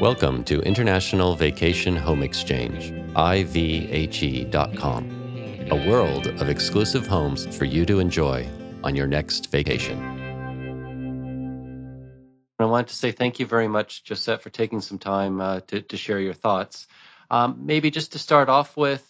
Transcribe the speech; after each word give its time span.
Welcome 0.00 0.42
to 0.44 0.60
International 0.62 1.36
Vacation 1.36 1.94
Home 1.94 2.22
Exchange, 2.24 2.90
IVHE.com, 3.14 4.48
a 5.70 5.88
world 5.88 6.26
of 6.26 6.48
exclusive 6.48 7.06
homes 7.06 7.46
for 7.56 7.64
you 7.64 7.86
to 7.86 8.00
enjoy 8.00 8.48
on 8.82 8.96
your 8.96 9.06
next 9.06 9.50
vacation. 9.50 10.00
I 12.58 12.64
wanted 12.64 12.88
to 12.88 12.94
say 12.94 13.12
thank 13.12 13.38
you 13.38 13.46
very 13.46 13.68
much, 13.68 14.04
Josette, 14.04 14.42
for 14.42 14.50
taking 14.50 14.80
some 14.80 14.98
time 14.98 15.40
uh, 15.40 15.60
to, 15.68 15.82
to, 15.82 15.96
share 15.96 16.20
your 16.20 16.34
thoughts. 16.34 16.86
Um, 17.30 17.66
maybe 17.66 17.90
just 17.90 18.12
to 18.12 18.18
start 18.18 18.48
off 18.48 18.76
with, 18.76 19.08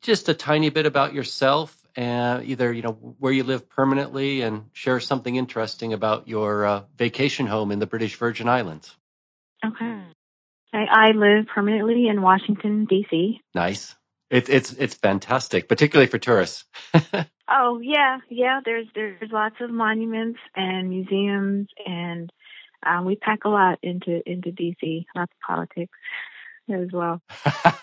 just 0.00 0.28
a 0.28 0.34
tiny 0.34 0.70
bit 0.70 0.86
about 0.86 1.14
yourself, 1.14 1.74
and 1.96 2.40
uh, 2.40 2.44
either 2.44 2.72
you 2.72 2.82
know 2.82 2.92
where 3.18 3.32
you 3.32 3.44
live 3.44 3.68
permanently, 3.68 4.42
and 4.42 4.64
share 4.72 5.00
something 5.00 5.36
interesting 5.36 5.92
about 5.92 6.28
your 6.28 6.66
uh, 6.66 6.82
vacation 6.96 7.46
home 7.46 7.70
in 7.72 7.78
the 7.78 7.86
British 7.86 8.16
Virgin 8.16 8.48
Islands. 8.48 8.94
Okay. 9.64 10.02
I, 10.72 10.86
I 10.90 11.10
live 11.12 11.46
permanently 11.54 12.08
in 12.08 12.20
Washington 12.20 12.84
D.C. 12.86 13.40
Nice. 13.54 13.94
It's 14.30 14.48
it's 14.48 14.72
it's 14.72 14.94
fantastic, 14.94 15.68
particularly 15.68 16.08
for 16.08 16.18
tourists. 16.18 16.64
oh 17.48 17.78
yeah, 17.80 18.18
yeah. 18.28 18.60
There's 18.64 18.86
there's 18.94 19.30
lots 19.30 19.56
of 19.60 19.70
monuments 19.70 20.40
and 20.56 20.88
museums, 20.88 21.68
and 21.86 22.32
um, 22.84 23.04
we 23.04 23.16
pack 23.16 23.44
a 23.44 23.48
lot 23.48 23.78
into 23.82 24.20
into 24.28 24.50
DC. 24.50 25.04
Lots 25.14 25.30
of 25.30 25.46
politics 25.46 25.92
as 26.68 26.88
well. 26.92 27.20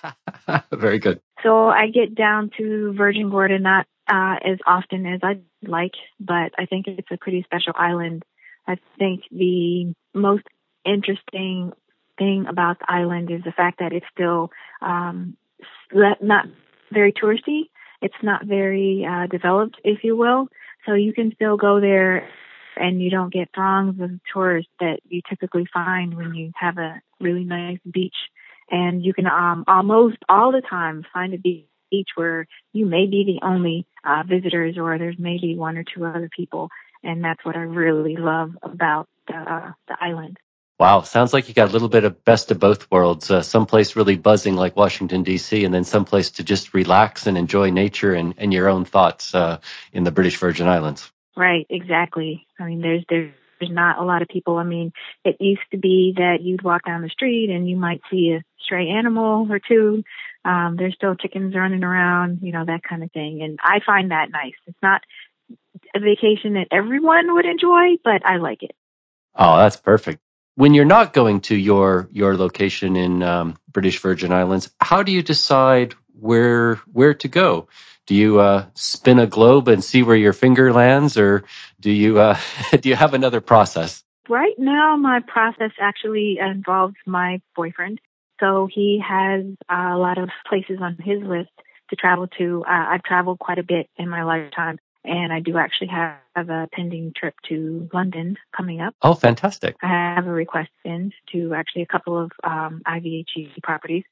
Very 0.73 0.99
good. 0.99 1.21
So 1.43 1.69
I 1.69 1.87
get 1.87 2.15
down 2.15 2.51
to 2.57 2.93
Virgin 2.97 3.29
Gorda 3.29 3.59
not 3.59 3.85
uh, 4.07 4.35
as 4.43 4.57
often 4.65 5.05
as 5.05 5.19
I'd 5.23 5.43
like, 5.65 5.93
but 6.19 6.51
I 6.57 6.65
think 6.65 6.87
it's 6.87 7.07
a 7.11 7.17
pretty 7.17 7.43
special 7.43 7.73
island. 7.75 8.23
I 8.67 8.77
think 8.97 9.23
the 9.31 9.93
most 10.13 10.43
interesting 10.85 11.71
thing 12.17 12.45
about 12.47 12.79
the 12.79 12.91
island 12.91 13.31
is 13.31 13.43
the 13.43 13.51
fact 13.51 13.79
that 13.79 13.93
it's 13.93 14.05
still 14.13 14.51
um, 14.81 15.37
not 15.93 16.45
very 16.91 17.13
touristy. 17.13 17.69
It's 18.01 18.13
not 18.23 18.45
very 18.45 19.05
uh, 19.07 19.27
developed, 19.27 19.77
if 19.83 20.03
you 20.03 20.15
will. 20.15 20.47
So 20.85 20.93
you 20.93 21.13
can 21.13 21.31
still 21.35 21.57
go 21.57 21.79
there 21.79 22.27
and 22.75 23.01
you 23.01 23.09
don't 23.09 23.33
get 23.33 23.49
throngs 23.53 23.99
of 24.01 24.11
tourists 24.33 24.71
that 24.79 24.99
you 25.07 25.21
typically 25.29 25.67
find 25.73 26.15
when 26.15 26.33
you 26.33 26.51
have 26.55 26.77
a 26.77 27.01
really 27.19 27.43
nice 27.43 27.79
beach. 27.89 28.15
And 28.69 29.03
you 29.03 29.13
can 29.13 29.27
um, 29.27 29.65
almost 29.67 30.17
all 30.29 30.51
the 30.51 30.61
time 30.61 31.05
find 31.13 31.33
a 31.33 31.37
beach 31.37 31.65
where 32.15 32.47
you 32.73 32.85
may 32.85 33.05
be 33.05 33.23
the 33.25 33.45
only 33.45 33.85
uh, 34.03 34.23
visitors 34.27 34.77
or 34.77 34.97
there's 34.97 35.17
maybe 35.19 35.55
one 35.55 35.77
or 35.77 35.83
two 35.83 36.05
other 36.05 36.29
people. 36.35 36.69
And 37.03 37.23
that's 37.23 37.43
what 37.43 37.55
I 37.55 37.61
really 37.61 38.15
love 38.15 38.51
about 38.61 39.07
the, 39.27 39.35
uh, 39.35 39.71
the 39.87 39.97
island. 39.99 40.37
Wow, 40.79 41.01
sounds 41.01 41.31
like 41.31 41.47
you 41.47 41.53
got 41.53 41.69
a 41.69 41.71
little 41.71 41.89
bit 41.89 42.05
of 42.05 42.25
best 42.25 42.49
of 42.49 42.59
both 42.59 42.89
worlds. 42.89 43.29
Uh, 43.29 43.43
someplace 43.43 43.95
really 43.95 44.17
buzzing 44.17 44.55
like 44.55 44.75
Washington 44.75 45.21
D.C., 45.21 45.63
and 45.63 45.71
then 45.71 45.83
someplace 45.83 46.31
to 46.31 46.43
just 46.43 46.73
relax 46.73 47.27
and 47.27 47.37
enjoy 47.37 47.69
nature 47.69 48.15
and, 48.15 48.33
and 48.39 48.51
your 48.51 48.67
own 48.67 48.83
thoughts 48.83 49.35
uh, 49.35 49.59
in 49.93 50.03
the 50.03 50.11
British 50.11 50.37
Virgin 50.37 50.67
Islands. 50.67 51.11
Right, 51.37 51.67
exactly. 51.69 52.47
I 52.59 52.65
mean, 52.65 52.81
there's 52.81 53.03
there's 53.09 53.31
there's 53.59 53.71
not 53.71 53.99
a 53.99 54.03
lot 54.03 54.23
of 54.23 54.27
people. 54.27 54.57
I 54.57 54.63
mean, 54.63 54.91
it 55.23 55.37
used 55.39 55.61
to 55.69 55.77
be 55.77 56.15
that 56.17 56.41
you'd 56.41 56.63
walk 56.63 56.83
down 56.85 57.03
the 57.03 57.09
street 57.09 57.51
and 57.51 57.69
you 57.69 57.77
might 57.77 58.01
see 58.09 58.31
a 58.31 58.43
stray 58.59 58.89
animal 58.89 59.47
or 59.51 59.59
two. 59.59 60.03
Um, 60.43 60.75
there's 60.77 60.95
still 60.95 61.15
chickens 61.15 61.55
running 61.55 61.83
around, 61.83 62.39
you 62.41 62.51
know, 62.51 62.65
that 62.65 62.81
kind 62.83 63.03
of 63.03 63.11
thing. 63.11 63.41
And 63.43 63.59
I 63.63 63.79
find 63.85 64.11
that 64.11 64.31
nice. 64.31 64.53
It's 64.67 64.77
not 64.81 65.01
a 65.95 65.99
vacation 65.99 66.53
that 66.53 66.67
everyone 66.71 67.33
would 67.33 67.45
enjoy, 67.45 67.97
but 68.03 68.25
I 68.25 68.37
like 68.37 68.63
it. 68.63 68.75
Oh, 69.35 69.57
that's 69.57 69.77
perfect 69.77 70.21
when 70.55 70.73
you're 70.73 70.85
not 70.85 71.13
going 71.13 71.41
to 71.41 71.55
your 71.55 72.09
your 72.11 72.35
location 72.37 72.95
in 72.95 73.23
um, 73.23 73.57
British 73.71 73.99
Virgin 73.99 74.31
Islands, 74.31 74.71
how 74.79 75.03
do 75.03 75.11
you 75.11 75.23
decide 75.23 75.95
where 76.19 76.75
where 76.91 77.13
to 77.15 77.27
go? 77.27 77.67
Do 78.07 78.15
you 78.15 78.39
uh, 78.39 78.65
spin 78.73 79.19
a 79.19 79.27
globe 79.27 79.67
and 79.67 79.83
see 79.83 80.03
where 80.03 80.15
your 80.15 80.33
finger 80.33 80.73
lands, 80.73 81.17
or 81.17 81.45
do 81.79 81.91
you 81.91 82.19
uh, 82.19 82.37
do 82.79 82.89
you 82.89 82.95
have 82.95 83.13
another 83.13 83.41
process? 83.41 84.03
Right 84.29 84.53
now, 84.57 84.95
my 84.97 85.19
process 85.27 85.71
actually 85.79 86.37
involves 86.39 86.95
my 87.05 87.41
boyfriend. 87.55 87.99
So 88.41 88.67
he 88.69 89.01
has 89.07 89.45
a 89.69 89.95
lot 89.97 90.17
of 90.17 90.29
places 90.49 90.79
on 90.81 90.97
his 90.99 91.21
list 91.21 91.51
to 91.91 91.95
travel 91.95 92.27
to. 92.39 92.65
Uh, 92.67 92.85
I've 92.89 93.03
traveled 93.03 93.39
quite 93.39 93.59
a 93.59 93.63
bit 93.63 93.87
in 93.97 94.09
my 94.09 94.23
lifetime 94.23 94.79
and 95.03 95.31
I 95.31 95.39
do 95.39 95.57
actually 95.57 95.87
have, 95.87 96.17
a 96.35 96.69
pending 96.71 97.11
trip 97.13 97.35
to 97.49 97.89
London 97.93 98.37
coming 98.55 98.79
up. 98.79 98.95
Oh, 99.01 99.13
fantastic. 99.13 99.75
I 99.83 99.87
have 100.15 100.27
a 100.27 100.31
request 100.31 100.69
in 100.85 101.11
to 101.33 101.53
actually 101.53 101.81
a 101.81 101.85
couple 101.85 102.17
of 102.17 102.31
um, 102.41 102.81
IVHE 102.87 103.61
properties. 103.61 104.05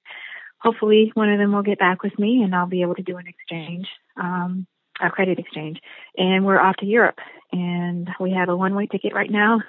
Hopefully, 0.60 1.12
one 1.14 1.30
of 1.30 1.40
them 1.40 1.54
will 1.54 1.64
get 1.64 1.80
back 1.80 2.04
with 2.04 2.20
me 2.20 2.44
and 2.44 2.54
I'll 2.54 2.68
be 2.68 2.82
able 2.82 2.96
to 2.96 3.04
do 3.04 3.16
an 3.16 3.26
exchange, 3.26 3.88
um, 4.18 4.68
a 5.02 5.10
credit 5.10 5.40
exchange. 5.40 5.80
And 6.18 6.46
we're 6.46 6.60
off 6.60 6.76
to 6.78 6.86
Europe. 6.86 7.20
And 7.54 8.10
we 8.20 8.32
have 8.32 8.50
a 8.50 8.58
one 8.58 8.76
way 8.76 8.86
ticket 8.86 9.14
right 9.14 9.32
now. 9.32 9.62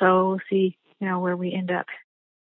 So 0.00 0.30
we'll 0.30 0.40
see, 0.50 0.76
you 0.98 1.06
know, 1.06 1.20
where 1.20 1.36
we 1.36 1.54
end 1.54 1.70
up. 1.70 1.86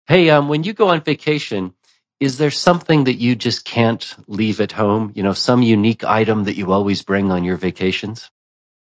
Hey, 0.07 0.29
um, 0.29 0.49
when 0.49 0.65
you 0.65 0.75
go 0.75 0.89
on 0.89 1.01
vacation, 1.01 1.73
is 2.21 2.37
there 2.37 2.51
something 2.51 3.05
that 3.05 3.15
you 3.15 3.35
just 3.35 3.65
can't 3.65 4.15
leave 4.27 4.61
at 4.61 4.71
home? 4.71 5.13
You 5.15 5.23
know, 5.23 5.33
some 5.33 5.63
unique 5.63 6.05
item 6.05 6.45
that 6.45 6.57
you 6.57 6.73
always 6.73 7.01
bring 7.01 7.31
on 7.31 7.43
your 7.43 7.57
vacations? 7.57 8.31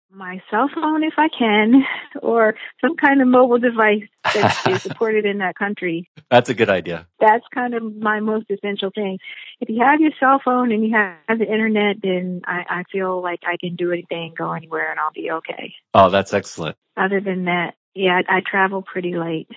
My 0.10 0.42
cell 0.50 0.70
phone, 0.74 1.04
if 1.04 1.16
I 1.18 1.28
can, 1.28 1.84
or 2.22 2.56
some 2.80 2.96
kind 2.96 3.22
of 3.22 3.28
mobile 3.28 3.60
device 3.60 4.08
that 4.24 4.70
is 4.70 4.82
supported 4.84 5.26
in 5.26 5.40
that 5.40 5.56
country. 5.56 6.10
That's 6.30 6.50
a 6.50 6.54
good 6.54 6.70
idea. 6.70 7.08
That's 7.20 7.44
kind 7.54 7.74
of 7.74 7.94
my 7.94 8.22
most 8.22 8.46
essential 8.50 8.90
thing. 8.96 9.20
If 9.60 9.68
you 9.68 9.84
have 9.86 10.00
your 10.00 10.12
cell 10.18 10.40
phone 10.44 10.72
and 10.72 10.82
you 10.82 10.96
have 10.96 11.40
the 11.40 11.46
internet, 11.46 11.98
then 12.02 12.42
I, 12.46 12.64
I 12.70 12.84
feel 12.90 13.22
like 13.22 13.42
I 13.46 13.58
can 13.58 13.76
do 13.76 13.92
anything, 13.92 14.34
go 14.38 14.54
anywhere, 14.54 14.90
and 14.92 15.00
I'll 15.00 15.12
be 15.12 15.30
okay. 15.30 15.74
Oh, 15.94 16.10
that's 16.10 16.34
excellent. 16.34 16.78
Other 16.96 17.20
than 17.20 17.46
that, 17.46 17.76
yeah, 17.94 18.22
I, 18.30 18.38
I 18.38 18.42
travel 18.50 18.82
pretty 18.82 19.16
late. 19.18 19.50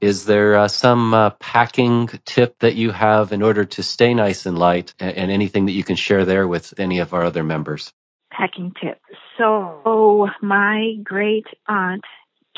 Is 0.00 0.26
there 0.26 0.56
uh, 0.56 0.68
some 0.68 1.12
uh, 1.12 1.30
packing 1.30 2.08
tip 2.24 2.56
that 2.60 2.76
you 2.76 2.92
have 2.92 3.32
in 3.32 3.42
order 3.42 3.64
to 3.64 3.82
stay 3.82 4.14
nice 4.14 4.46
and 4.46 4.56
light, 4.56 4.94
and, 5.00 5.16
and, 5.16 5.30
anything 5.32 5.66
that 5.66 5.72
you 5.72 5.82
can 5.82 5.96
share 5.96 6.24
there 6.24 6.46
with 6.46 6.72
any 6.78 7.00
of 7.00 7.14
our 7.14 7.24
other 7.24 7.42
members? 7.42 7.92
Packing 8.30 8.72
tip. 8.80 9.00
So, 9.36 10.28
my 10.40 10.94
great 11.02 11.46
aunt 11.66 12.04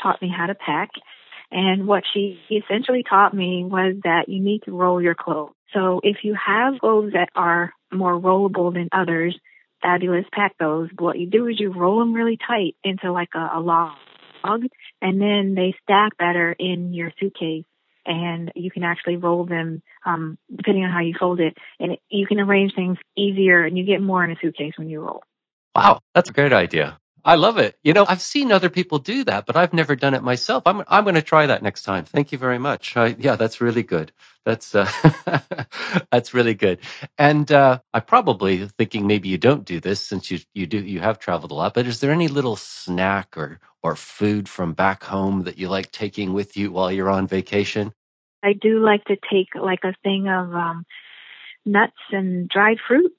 taught 0.01 0.21
me 0.21 0.31
how 0.35 0.45
to 0.45 0.55
pack, 0.55 0.89
and 1.51 1.87
what 1.87 2.03
she 2.13 2.39
essentially 2.51 3.03
taught 3.03 3.33
me 3.33 3.63
was 3.63 3.95
that 4.03 4.29
you 4.29 4.39
need 4.39 4.61
to 4.65 4.77
roll 4.77 5.01
your 5.01 5.15
clothes. 5.15 5.53
So, 5.73 5.99
if 6.03 6.17
you 6.23 6.35
have 6.35 6.79
clothes 6.79 7.13
that 7.13 7.29
are 7.35 7.73
more 7.91 8.19
rollable 8.19 8.71
than 8.71 8.87
others, 8.91 9.35
fabulous, 9.81 10.25
pack 10.31 10.55
those. 10.59 10.89
But 10.95 11.03
what 11.03 11.19
you 11.19 11.27
do 11.27 11.47
is 11.47 11.59
you 11.59 11.73
roll 11.73 11.97
them 11.99 12.13
really 12.13 12.37
tight 12.37 12.75
into 12.83 13.11
like 13.11 13.29
a, 13.33 13.49
a 13.55 13.59
log 13.59 13.97
and 14.43 15.21
then 15.21 15.55
they 15.55 15.75
stack 15.83 16.17
better 16.17 16.55
in 16.57 16.93
your 16.93 17.11
suitcase 17.19 17.65
and 18.05 18.51
you 18.55 18.71
can 18.71 18.83
actually 18.83 19.17
roll 19.17 19.45
them 19.45 19.81
um, 20.05 20.37
depending 20.55 20.83
on 20.83 20.91
how 20.91 21.01
you 21.01 21.13
fold 21.19 21.39
it 21.39 21.55
and 21.79 21.97
you 22.09 22.25
can 22.25 22.39
arrange 22.39 22.73
things 22.73 22.97
easier 23.15 23.63
and 23.63 23.77
you 23.77 23.85
get 23.85 24.01
more 24.01 24.23
in 24.23 24.31
a 24.31 24.35
suitcase 24.41 24.73
when 24.77 24.89
you 24.89 25.01
roll. 25.01 25.23
Wow 25.75 25.99
that's 26.13 26.29
a 26.29 26.33
great 26.33 26.53
idea 26.53 26.97
I 27.23 27.35
love 27.35 27.57
it. 27.57 27.77
You 27.83 27.93
know, 27.93 28.05
I've 28.07 28.21
seen 28.21 28.51
other 28.51 28.69
people 28.69 28.99
do 28.99 29.23
that, 29.25 29.45
but 29.45 29.55
I've 29.55 29.73
never 29.73 29.95
done 29.95 30.13
it 30.13 30.23
myself. 30.23 30.63
I'm 30.65 30.83
I'm 30.87 31.03
going 31.03 31.15
to 31.15 31.21
try 31.21 31.45
that 31.45 31.61
next 31.61 31.83
time. 31.83 32.05
Thank 32.05 32.31
you 32.31 32.37
very 32.37 32.57
much. 32.57 32.97
I, 32.97 33.15
yeah, 33.19 33.35
that's 33.35 33.61
really 33.61 33.83
good. 33.83 34.11
That's 34.45 34.73
uh, 34.73 34.89
that's 36.11 36.33
really 36.33 36.55
good. 36.55 36.79
And 37.17 37.51
uh, 37.51 37.79
I'm 37.93 38.01
probably 38.03 38.67
thinking 38.67 39.05
maybe 39.07 39.29
you 39.29 39.37
don't 39.37 39.65
do 39.65 39.79
this 39.79 39.99
since 39.99 40.31
you 40.31 40.39
you 40.53 40.65
do 40.65 40.79
you 40.79 40.99
have 40.99 41.19
traveled 41.19 41.51
a 41.51 41.55
lot. 41.55 41.73
But 41.73 41.87
is 41.87 41.99
there 41.99 42.11
any 42.11 42.27
little 42.27 42.55
snack 42.55 43.37
or 43.37 43.59
or 43.83 43.95
food 43.95 44.49
from 44.49 44.73
back 44.73 45.03
home 45.03 45.43
that 45.43 45.57
you 45.57 45.69
like 45.69 45.91
taking 45.91 46.33
with 46.33 46.57
you 46.57 46.71
while 46.71 46.91
you're 46.91 47.09
on 47.09 47.27
vacation? 47.27 47.93
I 48.43 48.53
do 48.53 48.79
like 48.79 49.05
to 49.05 49.17
take 49.31 49.49
like 49.55 49.83
a 49.83 49.93
thing 50.03 50.27
of 50.27 50.53
um, 50.55 50.85
nuts 51.65 51.93
and 52.11 52.49
dried 52.49 52.77
fruit 52.87 53.13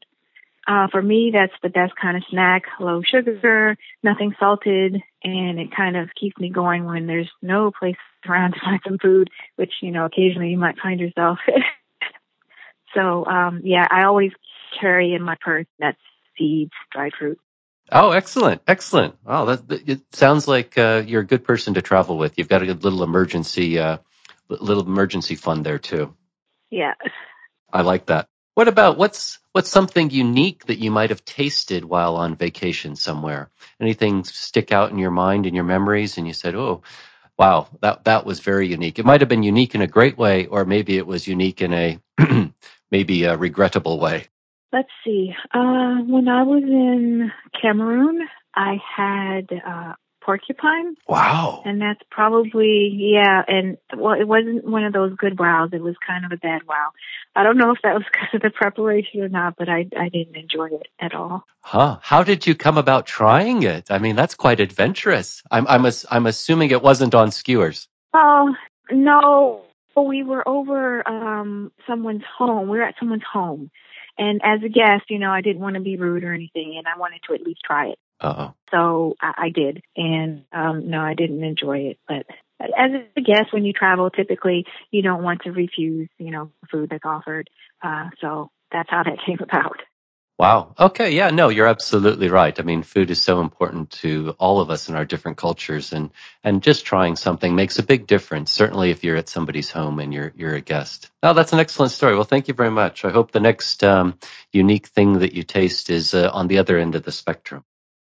uh, 0.72 0.88
for 0.90 1.02
me, 1.02 1.30
that's 1.34 1.52
the 1.62 1.68
best 1.68 1.92
kind 2.00 2.16
of 2.16 2.22
snack. 2.30 2.62
Low 2.80 3.02
sugar, 3.02 3.76
nothing 4.02 4.34
salted, 4.40 4.96
and 5.22 5.60
it 5.60 5.76
kind 5.76 5.98
of 5.98 6.08
keeps 6.18 6.38
me 6.38 6.48
going 6.48 6.86
when 6.86 7.06
there's 7.06 7.30
no 7.42 7.70
place 7.78 7.96
around 8.26 8.52
to 8.52 8.60
find 8.60 8.80
some 8.86 8.96
food, 8.96 9.28
which, 9.56 9.72
you 9.82 9.90
know, 9.90 10.06
occasionally 10.06 10.48
you 10.48 10.56
might 10.56 10.78
find 10.82 10.98
yourself. 10.98 11.38
so, 12.94 13.26
um, 13.26 13.60
yeah, 13.64 13.86
I 13.90 14.04
always 14.04 14.32
carry 14.80 15.12
in 15.12 15.22
my 15.22 15.36
purse 15.38 15.66
nuts, 15.78 15.98
seeds, 16.38 16.72
dried 16.90 17.12
fruit. 17.18 17.38
Oh, 17.90 18.12
excellent, 18.12 18.62
excellent. 18.66 19.16
Wow, 19.26 19.44
that, 19.44 19.70
it 19.86 20.00
sounds 20.14 20.48
like 20.48 20.78
uh, 20.78 21.02
you're 21.06 21.20
a 21.20 21.26
good 21.26 21.44
person 21.44 21.74
to 21.74 21.82
travel 21.82 22.16
with. 22.16 22.38
You've 22.38 22.48
got 22.48 22.62
a 22.62 22.66
good 22.66 22.82
little 22.82 23.02
emergency, 23.02 23.78
uh, 23.78 23.98
little 24.48 24.86
emergency 24.86 25.34
fund 25.34 25.66
there 25.66 25.78
too. 25.78 26.14
Yeah. 26.70 26.94
I 27.70 27.82
like 27.82 28.06
that. 28.06 28.28
What 28.54 28.68
about 28.68 28.98
what's 28.98 29.38
what's 29.52 29.70
something 29.70 30.10
unique 30.10 30.66
that 30.66 30.78
you 30.78 30.90
might 30.90 31.10
have 31.10 31.24
tasted 31.24 31.84
while 31.84 32.16
on 32.16 32.36
vacation 32.36 32.96
somewhere? 32.96 33.50
Anything 33.80 34.24
stick 34.24 34.72
out 34.72 34.90
in 34.90 34.98
your 34.98 35.10
mind 35.10 35.46
in 35.46 35.54
your 35.54 35.64
memories 35.64 36.18
and 36.18 36.26
you 36.26 36.34
said, 36.34 36.54
"Oh, 36.54 36.82
Wow, 37.38 37.68
that 37.80 38.04
that 38.04 38.26
was 38.26 38.40
very 38.40 38.68
unique. 38.68 38.98
It 38.98 39.06
might 39.06 39.20
have 39.20 39.28
been 39.28 39.42
unique 39.42 39.74
in 39.74 39.82
a 39.82 39.86
great 39.86 40.18
way, 40.18 40.46
or 40.46 40.64
maybe 40.64 40.96
it 40.96 41.06
was 41.06 41.26
unique 41.26 41.62
in 41.62 41.72
a 41.72 41.98
maybe 42.90 43.24
a 43.24 43.36
regrettable 43.36 43.98
way. 43.98 44.26
Let's 44.72 44.90
see. 45.04 45.34
Uh, 45.52 45.96
when 46.06 46.28
I 46.28 46.42
was 46.44 46.62
in 46.62 47.32
Cameroon, 47.60 48.20
I 48.54 48.76
had 48.96 49.48
uh, 49.52 49.94
porcupine. 50.24 50.96
Wow. 51.08 51.62
And 51.64 51.80
that's 51.80 52.00
probably, 52.10 52.90
yeah, 52.92 53.42
and 53.46 53.76
well, 53.96 54.18
it 54.18 54.26
wasn't 54.26 54.64
one 54.64 54.84
of 54.84 54.92
those 54.92 55.14
good 55.16 55.38
wows. 55.38 55.70
It 55.72 55.82
was 55.82 55.94
kind 56.06 56.24
of 56.24 56.32
a 56.32 56.36
bad 56.36 56.62
wow. 56.66 56.90
I 57.34 57.42
don't 57.42 57.58
know 57.58 57.72
if 57.72 57.78
that 57.82 57.94
was 57.94 58.04
because 58.12 58.28
of 58.34 58.42
the 58.42 58.50
preparation 58.50 59.20
or 59.20 59.28
not, 59.28 59.56
but 59.56 59.68
I, 59.68 59.86
I 59.98 60.08
didn't 60.08 60.36
enjoy 60.36 60.66
it 60.66 60.88
at 61.00 61.14
all. 61.14 61.44
Huh. 61.60 61.98
How 62.02 62.22
did 62.22 62.46
you 62.46 62.54
come 62.54 62.78
about 62.78 63.06
trying 63.06 63.62
it? 63.62 63.90
I 63.90 63.98
mean, 63.98 64.16
that's 64.16 64.34
quite 64.34 64.60
adventurous. 64.60 65.42
I'm, 65.50 65.66
I'm, 65.66 65.90
I'm 66.10 66.26
assuming 66.26 66.70
it 66.70 66.82
wasn't 66.82 67.14
on 67.14 67.30
skewers. 67.30 67.88
Oh, 68.14 68.54
no. 68.90 69.62
We 69.94 70.22
were 70.22 70.46
over 70.48 71.06
um 71.06 71.70
someone's 71.86 72.22
home. 72.38 72.68
We 72.68 72.78
were 72.78 72.84
at 72.84 72.94
someone's 72.98 73.22
home. 73.30 73.70
And 74.18 74.40
as 74.44 74.60
a 74.64 74.68
guest, 74.68 75.04
you 75.08 75.18
know, 75.18 75.30
I 75.30 75.40
didn't 75.40 75.60
want 75.60 75.74
to 75.74 75.80
be 75.80 75.96
rude 75.96 76.24
or 76.24 76.32
anything, 76.32 76.74
and 76.76 76.86
I 76.86 76.98
wanted 76.98 77.20
to 77.28 77.34
at 77.34 77.42
least 77.42 77.60
try 77.64 77.88
it. 77.88 77.98
Uh-oh. 78.22 78.54
So 78.70 79.16
I, 79.20 79.34
I 79.36 79.48
did, 79.50 79.82
and 79.96 80.44
um, 80.52 80.88
no, 80.88 81.00
I 81.00 81.14
didn't 81.14 81.42
enjoy 81.42 81.78
it. 81.90 81.98
But 82.06 82.26
as 82.60 82.90
a 83.16 83.20
guest, 83.20 83.52
when 83.52 83.64
you 83.64 83.72
travel, 83.72 84.10
typically 84.10 84.64
you 84.90 85.02
don't 85.02 85.22
want 85.22 85.42
to 85.42 85.52
refuse, 85.52 86.08
you 86.18 86.30
know, 86.30 86.50
food 86.70 86.90
that's 86.90 87.04
offered. 87.04 87.50
Uh, 87.82 88.10
so 88.20 88.50
that's 88.70 88.90
how 88.90 89.02
that 89.02 89.18
came 89.26 89.38
about. 89.40 89.80
Wow. 90.38 90.74
Okay. 90.76 91.12
Yeah. 91.12 91.30
No, 91.30 91.50
you're 91.50 91.68
absolutely 91.68 92.28
right. 92.28 92.58
I 92.58 92.62
mean, 92.64 92.82
food 92.82 93.10
is 93.10 93.22
so 93.22 93.40
important 93.40 93.90
to 94.00 94.34
all 94.40 94.60
of 94.60 94.70
us 94.70 94.88
in 94.88 94.96
our 94.96 95.04
different 95.04 95.36
cultures, 95.36 95.92
and 95.92 96.10
and 96.42 96.62
just 96.62 96.84
trying 96.84 97.14
something 97.16 97.54
makes 97.54 97.78
a 97.78 97.82
big 97.84 98.06
difference. 98.06 98.50
Certainly, 98.50 98.90
if 98.90 99.04
you're 99.04 99.16
at 99.16 99.28
somebody's 99.28 99.70
home 99.70 100.00
and 100.00 100.12
you're 100.12 100.32
you're 100.34 100.54
a 100.54 100.60
guest. 100.60 101.10
Oh, 101.22 101.34
that's 101.34 101.52
an 101.52 101.60
excellent 101.60 101.92
story. 101.92 102.14
Well, 102.14 102.24
thank 102.24 102.48
you 102.48 102.54
very 102.54 102.70
much. 102.70 103.04
I 103.04 103.10
hope 103.10 103.30
the 103.30 103.40
next 103.40 103.84
um, 103.84 104.18
unique 104.52 104.88
thing 104.88 105.20
that 105.20 105.34
you 105.34 105.44
taste 105.44 105.90
is 105.90 106.14
uh, 106.14 106.30
on 106.32 106.48
the 106.48 106.58
other 106.58 106.76
end 106.76 106.96
of 106.96 107.04
the 107.04 107.12
spectrum. 107.12 107.62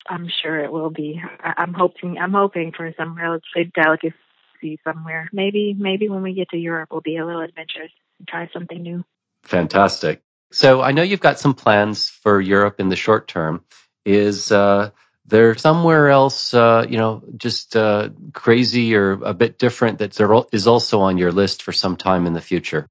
I'm 0.09 0.29
sure 0.43 0.59
it 0.59 0.73
will 0.73 0.91
be. 0.91 1.21
I, 1.41 1.63
am 1.63 1.75
hoping. 1.75 2.19
I'm 2.19 2.33
hoping 2.33 2.73
for 2.77 2.93
some 2.97 3.17
real 3.17 3.39
delicacy 3.75 4.81
somewhere. 4.85 5.29
Maybe, 5.33 5.75
maybe 5.79 6.09
when 6.09 6.23
we 6.23 6.35
get 6.35 6.51
to 6.51 6.57
Europe, 6.57 6.89
we'll 6.91 7.01
be 7.01 7.17
a 7.17 7.27
little 7.27 7.43
adventurous 7.43 7.91
and 8.19 8.29
try 8.29 8.49
something 8.53 8.81
new. 8.81 9.05
Fantastic. 9.45 10.23
So 10.53 10.81
I 10.81 10.93
know 10.93 11.03
you've 11.03 11.21
got 11.21 11.39
some 11.39 11.55
plans 11.55 12.09
for 12.09 12.41
Europe 12.41 12.81
in 12.81 12.89
the 12.89 12.97
short 12.97 13.29
term. 13.29 13.65
Is 14.05 14.53
uh, 14.53 14.91
there 15.27 15.57
somewhere 15.57 16.09
else, 16.09 16.55
uh, 16.55 16.87
you 16.89 16.99
know, 16.99 17.23
just 17.37 17.77
uh, 17.77 18.11
crazy 18.33 18.95
or 18.95 19.13
a 19.13 19.35
bit 19.35 19.59
different 19.59 19.99
that 19.99 20.19
is 20.53 20.67
also 20.67 21.01
on 21.01 21.19
your 21.19 21.33
list 21.33 21.63
for 21.63 21.73
some 21.73 21.97
time 21.97 22.27
in 22.27 22.33
the 22.33 22.41
future? 22.41 22.89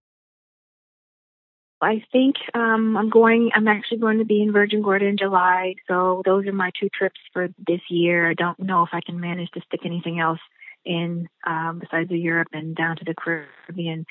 I 1.81 2.03
think 2.11 2.35
um, 2.53 2.95
I'm 2.97 3.09
going. 3.09 3.51
I'm 3.53 3.67
actually 3.67 3.99
going 3.99 4.19
to 4.19 4.25
be 4.25 4.41
in 4.41 4.53
Virgin 4.53 4.81
Gorda 4.81 5.05
in 5.05 5.17
July. 5.17 5.75
So 5.87 6.21
those 6.25 6.47
are 6.47 6.53
my 6.53 6.71
two 6.79 6.89
trips 6.89 7.19
for 7.33 7.49
this 7.67 7.81
year. 7.89 8.29
I 8.29 8.33
don't 8.33 8.59
know 8.59 8.83
if 8.83 8.89
I 8.93 9.01
can 9.05 9.19
manage 9.19 9.51
to 9.51 9.61
stick 9.67 9.81
anything 9.85 10.19
else 10.19 10.39
in 10.85 11.27
um, 11.45 11.79
besides 11.79 12.09
the 12.09 12.17
Europe 12.17 12.49
and 12.53 12.75
down 12.75 12.95
to 12.97 13.05
the 13.05 13.13
Caribbean. 13.13 14.05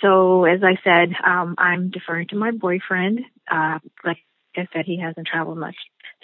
So 0.00 0.44
as 0.44 0.60
I 0.62 0.76
said, 0.84 1.14
um, 1.24 1.54
I'm 1.58 1.90
deferring 1.90 2.28
to 2.28 2.36
my 2.36 2.50
boyfriend. 2.50 3.20
Uh, 3.50 3.78
like 4.04 4.18
I 4.56 4.66
said, 4.72 4.84
he 4.84 5.00
hasn't 5.00 5.26
traveled 5.26 5.58
much, 5.58 5.76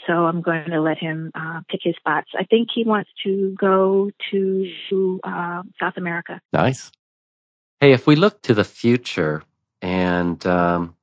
so 0.07 0.13
I'm 0.13 0.43
going 0.43 0.71
to 0.71 0.81
let 0.81 0.99
him 0.99 1.31
uh, 1.35 1.61
pick 1.69 1.81
his 1.83 1.95
spots. 1.97 2.29
I 2.39 2.45
think 2.45 2.69
he 2.75 2.85
wants 2.85 3.11
to 3.25 3.55
go 3.59 4.11
to 4.31 5.21
uh, 5.25 5.63
South 5.81 5.95
America. 5.97 6.41
Nice. 6.53 6.91
Hey, 7.81 7.93
if 7.93 8.07
we 8.09 8.17
look 8.17 8.43
to 8.43 8.55
the 8.55 8.65
future, 8.65 9.43
and 9.83 10.45
um, 10.47 10.97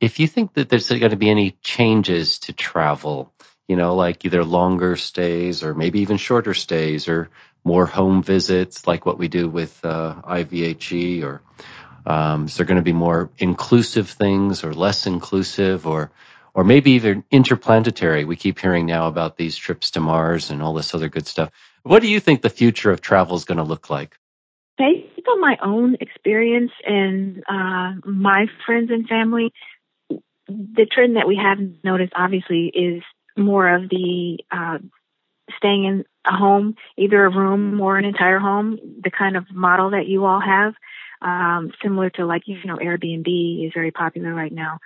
if 0.00 0.20
you 0.20 0.26
think 0.26 0.54
that 0.54 0.68
there's 0.68 0.88
going 0.88 1.10
to 1.10 1.16
be 1.16 1.30
any 1.30 1.52
changes 1.62 2.38
to 2.40 2.52
travel, 2.52 3.32
you 3.66 3.76
know, 3.76 3.94
like 3.94 4.24
either 4.24 4.44
longer 4.44 4.96
stays 4.96 5.62
or 5.62 5.74
maybe 5.74 6.00
even 6.00 6.16
shorter 6.16 6.54
stays 6.54 7.08
or 7.08 7.30
more 7.64 7.86
home 7.86 8.22
visits, 8.22 8.86
like 8.86 9.04
what 9.04 9.18
we 9.18 9.28
do 9.28 9.48
with 9.48 9.84
uh, 9.84 10.14
IVHE, 10.24 11.22
or 11.22 11.42
um, 12.06 12.46
is 12.46 12.56
there 12.56 12.66
going 12.66 12.76
to 12.76 12.82
be 12.82 12.92
more 12.92 13.30
inclusive 13.38 14.08
things 14.08 14.64
or 14.64 14.72
less 14.72 15.06
inclusive, 15.06 15.86
or 15.86 16.10
or 16.54 16.64
maybe 16.64 16.92
even 16.92 17.24
interplanetary? 17.30 18.24
We 18.24 18.36
keep 18.36 18.58
hearing 18.58 18.86
now 18.86 19.08
about 19.08 19.36
these 19.36 19.56
trips 19.56 19.90
to 19.92 20.00
Mars 20.00 20.50
and 20.50 20.62
all 20.62 20.72
this 20.72 20.94
other 20.94 21.08
good 21.08 21.26
stuff. 21.26 21.50
What 21.82 22.02
do 22.02 22.08
you 22.08 22.20
think 22.20 22.40
the 22.40 22.50
future 22.50 22.90
of 22.90 23.00
travel 23.00 23.36
is 23.36 23.44
going 23.44 23.58
to 23.58 23.64
look 23.64 23.90
like? 23.90 24.16
Based 24.78 25.26
on 25.28 25.40
my 25.40 25.58
own 25.62 25.96
experience 26.00 26.70
and 26.86 27.42
uh, 27.48 27.94
my 28.06 28.46
friends 28.64 28.90
and 28.90 29.08
family, 29.08 29.52
the 30.48 30.86
trend 30.90 31.16
that 31.16 31.26
we 31.26 31.36
have 31.36 31.58
noticed 31.82 32.12
obviously 32.16 32.66
is 32.66 33.02
more 33.36 33.74
of 33.74 33.88
the 33.88 34.38
uh, 34.50 34.78
staying 35.56 35.84
in 35.84 36.04
a 36.24 36.36
home, 36.36 36.76
either 36.96 37.24
a 37.24 37.30
room 37.30 37.80
or 37.80 37.96
an 37.96 38.04
entire 38.04 38.38
home, 38.38 38.78
the 39.02 39.10
kind 39.10 39.36
of 39.36 39.46
model 39.52 39.90
that 39.90 40.06
you 40.06 40.24
all 40.24 40.40
have, 40.40 40.74
um, 41.22 41.72
similar 41.82 42.10
to 42.10 42.24
like, 42.24 42.42
you 42.46 42.58
know, 42.64 42.76
Airbnb 42.76 43.66
is 43.66 43.72
very 43.74 43.90
popular 43.90 44.32
right 44.32 44.52
now. 44.52 44.78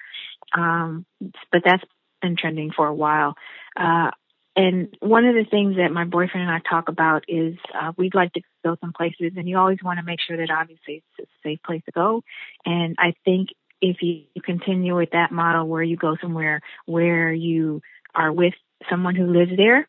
Um, 0.56 1.04
but 1.50 1.62
that's 1.64 1.82
been 2.20 2.36
trending 2.36 2.70
for 2.74 2.86
a 2.86 2.94
while. 2.94 3.34
Uh, 3.76 4.10
and 4.54 4.94
one 5.00 5.24
of 5.24 5.34
the 5.34 5.46
things 5.50 5.76
that 5.76 5.92
my 5.92 6.04
boyfriend 6.04 6.48
and 6.48 6.50
I 6.50 6.60
talk 6.68 6.88
about 6.88 7.24
is 7.28 7.56
uh, 7.74 7.92
we'd 7.96 8.14
like 8.14 8.32
to 8.34 8.42
go 8.64 8.76
some 8.80 8.92
places, 8.92 9.32
and 9.36 9.48
you 9.48 9.58
always 9.58 9.78
want 9.82 9.98
to 9.98 10.04
make 10.04 10.20
sure 10.20 10.36
that 10.36 10.50
obviously 10.50 11.02
it's 11.18 11.28
a 11.28 11.48
safe 11.48 11.60
place 11.64 11.82
to 11.86 11.92
go. 11.92 12.22
And 12.66 12.96
I 12.98 13.14
think 13.24 13.48
if 13.80 13.98
you 14.02 14.24
continue 14.44 14.96
with 14.96 15.10
that 15.12 15.32
model 15.32 15.66
where 15.66 15.82
you 15.82 15.96
go 15.96 16.16
somewhere 16.20 16.60
where 16.86 17.32
you 17.32 17.80
are 18.14 18.32
with 18.32 18.54
someone 18.88 19.14
who 19.14 19.26
lives 19.26 19.52
there, 19.56 19.88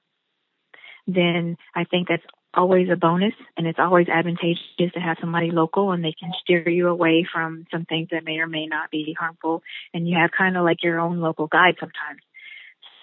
then 1.07 1.57
I 1.75 1.83
think 1.83 2.07
that's 2.07 2.23
always 2.55 2.87
a 2.91 2.95
bonus 2.95 3.33
and 3.57 3.67
it's 3.67 3.79
always 3.79 4.07
advantageous 4.07 4.61
to 4.77 4.99
have 4.99 5.17
somebody 5.19 5.51
local 5.51 5.91
and 5.91 6.03
they 6.03 6.13
can 6.17 6.31
steer 6.41 6.67
you 6.69 6.87
away 6.87 7.25
from 7.31 7.65
some 7.71 7.85
things 7.85 8.09
that 8.11 8.23
may 8.23 8.37
or 8.37 8.47
may 8.47 8.67
not 8.67 8.91
be 8.91 9.15
harmful 9.19 9.63
and 9.93 10.07
you 10.07 10.15
have 10.15 10.29
kind 10.37 10.55
of 10.55 10.63
like 10.63 10.83
your 10.83 10.99
own 10.99 11.19
local 11.19 11.47
guide 11.47 11.75
sometimes. 11.79 12.21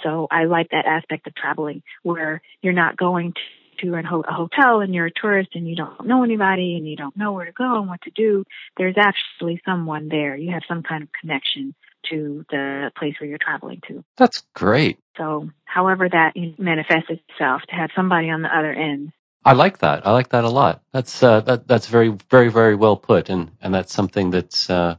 So 0.03 0.27
I 0.31 0.45
like 0.45 0.71
that 0.71 0.87
aspect 0.87 1.27
of 1.27 1.35
traveling 1.35 1.83
where 2.03 2.43
you're 2.63 2.73
not 2.73 2.97
going 2.97 3.35
to 3.81 3.95
a 3.95 4.33
hotel 4.33 4.81
and 4.81 4.95
you're 4.95 5.07
a 5.07 5.11
tourist 5.11 5.51
and 5.55 5.67
you 5.67 5.75
don't 5.75 6.07
know 6.07 6.23
anybody 6.23 6.77
and 6.77 6.87
you 6.87 6.97
don't 6.97 7.17
know 7.17 7.33
where 7.33 7.47
to 7.47 7.53
go 7.53 7.79
and 7.79 7.89
what 7.89 8.03
to 8.03 8.11
do. 8.11 8.45
There's 8.77 8.97
actually 8.99 9.61
someone 9.65 10.09
there. 10.09 10.37
You 10.37 10.53
have 10.53 10.63
some 10.69 10.83
kind 10.83 11.03
of 11.03 11.09
connection 11.19 11.75
to 12.11 12.45
the 12.51 12.91
place 12.97 13.15
where 13.19 13.29
you're 13.29 13.39
traveling 13.39 13.81
to. 13.89 14.05
That's 14.17 14.43
great. 14.55 14.99
So, 15.17 15.51
however 15.65 16.09
that 16.09 16.35
manifests 16.59 17.11
itself, 17.11 17.63
to 17.69 17.75
have 17.75 17.91
somebody 17.95 18.31
on 18.31 18.43
the 18.43 18.49
other 18.49 18.73
end. 18.73 19.13
I 19.45 19.53
like 19.53 19.79
that. 19.79 20.07
I 20.07 20.13
like 20.13 20.31
that 20.31 20.45
a 20.45 20.51
lot. 20.51 20.83
That's 20.93 21.23
uh, 21.23 21.41
that 21.41 21.67
that's 21.67 21.87
very 21.87 22.17
very 22.31 22.51
very 22.51 22.75
well 22.75 22.97
put, 22.97 23.31
and 23.31 23.51
and 23.61 23.73
that's 23.73 23.93
something 23.93 24.31
that's 24.31 24.69
uh, 24.69 24.97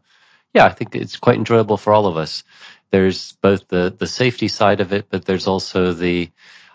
yeah, 0.53 0.65
I 0.65 0.69
think 0.69 0.95
it's 0.95 1.17
quite 1.17 1.37
enjoyable 1.37 1.77
for 1.77 1.93
all 1.93 2.07
of 2.07 2.17
us. 2.17 2.43
There's 2.91 3.33
both 3.41 3.67
the 3.67 3.93
the 3.97 4.07
safety 4.07 4.47
side 4.47 4.81
of 4.81 4.93
it, 4.93 5.07
but 5.09 5.25
there's 5.25 5.47
also 5.47 5.93
the 5.93 6.29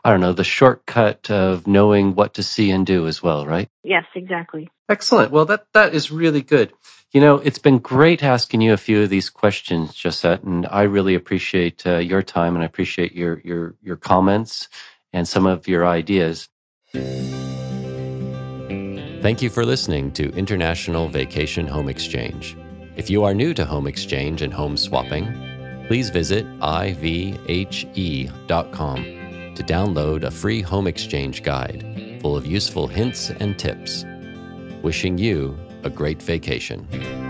I 0.05 0.11
don't 0.11 0.21
know 0.21 0.33
the 0.33 0.45
shortcut 0.45 1.31
of 1.31 1.67
knowing 1.67 2.15
what 2.15 2.35
to 2.35 2.43
see 2.43 2.71
and 2.71 2.87
do 2.87 3.07
as 3.07 3.23
well, 3.23 3.45
right? 3.45 3.69
Yes, 3.83 4.05
exactly. 4.15 4.71
Excellent. 4.89 5.33
Well, 5.33 5.47
that 5.47 5.67
that 5.75 5.95
is 5.95 6.11
really 6.11 6.43
good. 6.43 6.73
You 7.13 7.21
know, 7.21 7.37
it's 7.37 7.59
been 7.59 7.79
great 7.79 8.23
asking 8.23 8.61
you 8.61 8.73
a 8.73 8.77
few 8.77 9.03
of 9.03 9.11
these 9.11 9.31
questions, 9.31 10.01
Josette, 10.01 10.43
and 10.43 10.67
I 10.67 10.83
really 10.83 11.15
appreciate 11.15 11.87
uh, 11.87 11.99
your 11.99 12.23
time 12.23 12.55
and 12.55 12.63
I 12.63 12.67
appreciate 12.67 13.15
your 13.15 13.41
your 13.41 13.75
your 13.83 13.97
comments 13.97 14.69
and 15.13 15.27
some 15.27 15.47
of 15.47 15.69
your 15.69 15.87
ideas. 15.87 16.49
Thank 19.23 19.43
you 19.43 19.51
for 19.51 19.65
listening 19.65 20.13
to 20.13 20.31
International 20.35 21.09
Vacation 21.09 21.67
Home 21.67 21.89
Exchange. 21.89 22.57
If 22.97 23.11
you 23.11 23.25
are 23.25 23.35
new 23.35 23.55
to 23.55 23.67
home 23.67 23.87
exchange 23.87 24.41
and 24.41 24.53
home 24.53 24.77
swapping, 24.77 25.46
please 25.87 26.11
visit 26.11 26.47
ivhe.com 26.61 28.35
to 29.55 29.63
download 29.63 30.25
a 30.25 30.31
free 30.31 30.61
home 30.61 30.87
exchange 30.87 31.43
guide 31.43 32.19
full 32.21 32.37
of 32.37 32.47
useful 32.47 32.87
hints 32.87 33.31
and 33.31 33.59
tips. 33.59 34.05
Wishing 34.83 35.17
you 35.17 35.57
a 35.85 35.91
great 35.91 36.21
vacation. 36.23 37.26